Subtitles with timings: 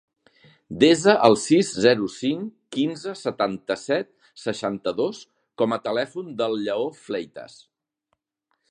[0.83, 4.11] Desa el sis, zero, cinc, quinze, setanta-set,
[4.47, 5.21] seixanta-dos
[5.63, 7.65] com a telèfon del Lleó Fleitas.